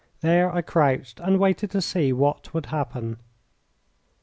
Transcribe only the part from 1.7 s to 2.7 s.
see what would